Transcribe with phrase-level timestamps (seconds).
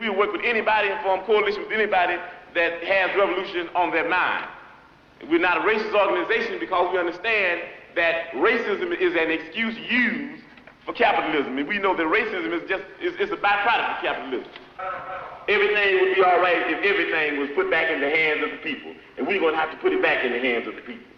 [0.00, 2.14] We work with anybody and form coalition with anybody
[2.54, 4.46] that has revolution on their mind.
[5.28, 7.62] We're not a racist organization because we understand
[7.96, 10.44] that racism is an excuse used
[10.86, 11.58] for capitalism.
[11.58, 14.52] And we know that racism is just is, is a byproduct of capitalism.
[15.48, 18.62] Everything would be all right if everything was put back in the hands of the
[18.62, 18.94] people.
[19.18, 21.10] And we're going to have to put it back in the hands of the people.